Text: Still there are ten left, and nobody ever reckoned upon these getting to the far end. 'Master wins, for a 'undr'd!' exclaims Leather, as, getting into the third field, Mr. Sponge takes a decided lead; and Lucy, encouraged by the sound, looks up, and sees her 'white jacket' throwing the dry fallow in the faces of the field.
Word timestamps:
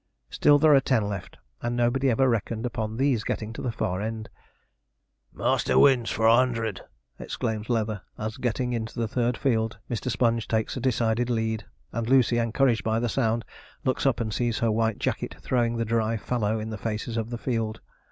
Still 0.31 0.57
there 0.57 0.73
are 0.73 0.79
ten 0.81 1.03
left, 1.07 1.37
and 1.61 1.75
nobody 1.77 2.09
ever 2.09 2.27
reckoned 2.27 2.65
upon 2.65 2.97
these 2.97 3.23
getting 3.23 3.53
to 3.53 3.61
the 3.61 3.71
far 3.71 4.01
end. 4.01 4.29
'Master 5.31 5.77
wins, 5.77 6.09
for 6.09 6.25
a 6.25 6.33
'undr'd!' 6.37 6.81
exclaims 7.19 7.69
Leather, 7.69 8.01
as, 8.17 8.37
getting 8.37 8.73
into 8.73 8.99
the 8.99 9.07
third 9.07 9.37
field, 9.37 9.77
Mr. 9.91 10.09
Sponge 10.09 10.47
takes 10.47 10.75
a 10.75 10.79
decided 10.79 11.29
lead; 11.29 11.65
and 11.91 12.09
Lucy, 12.09 12.39
encouraged 12.39 12.83
by 12.83 12.99
the 12.99 13.09
sound, 13.09 13.45
looks 13.85 14.07
up, 14.07 14.19
and 14.19 14.33
sees 14.33 14.57
her 14.57 14.71
'white 14.71 14.97
jacket' 14.97 15.35
throwing 15.39 15.77
the 15.77 15.85
dry 15.85 16.17
fallow 16.17 16.59
in 16.59 16.71
the 16.71 16.79
faces 16.79 17.15
of 17.15 17.29
the 17.29 17.37
field. 17.37 17.79